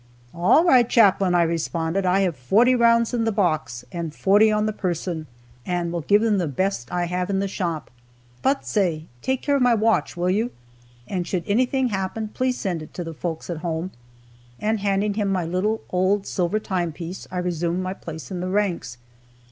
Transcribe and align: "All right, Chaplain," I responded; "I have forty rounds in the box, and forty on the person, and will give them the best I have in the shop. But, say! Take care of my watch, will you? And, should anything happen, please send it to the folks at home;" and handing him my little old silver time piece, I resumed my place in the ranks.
"All 0.33 0.63
right, 0.63 0.89
Chaplain," 0.89 1.35
I 1.35 1.43
responded; 1.43 2.07
"I 2.07 2.21
have 2.21 2.35
forty 2.35 2.73
rounds 2.73 3.13
in 3.13 3.23
the 3.23 3.31
box, 3.31 3.85
and 3.91 4.15
forty 4.15 4.51
on 4.51 4.65
the 4.65 4.73
person, 4.73 5.27
and 5.63 5.91
will 5.93 6.01
give 6.01 6.23
them 6.23 6.39
the 6.39 6.47
best 6.47 6.91
I 6.91 7.05
have 7.05 7.29
in 7.29 7.37
the 7.37 7.47
shop. 7.47 7.91
But, 8.41 8.65
say! 8.65 9.05
Take 9.21 9.43
care 9.43 9.55
of 9.55 9.61
my 9.61 9.75
watch, 9.75 10.17
will 10.17 10.31
you? 10.31 10.49
And, 11.07 11.27
should 11.27 11.43
anything 11.45 11.89
happen, 11.89 12.29
please 12.29 12.57
send 12.57 12.81
it 12.81 12.95
to 12.95 13.03
the 13.03 13.13
folks 13.13 13.47
at 13.47 13.57
home;" 13.57 13.91
and 14.59 14.79
handing 14.79 15.13
him 15.13 15.27
my 15.27 15.45
little 15.45 15.81
old 15.91 16.25
silver 16.25 16.57
time 16.59 16.91
piece, 16.91 17.27
I 17.29 17.37
resumed 17.37 17.83
my 17.83 17.93
place 17.93 18.31
in 18.31 18.39
the 18.39 18.49
ranks. 18.49 18.97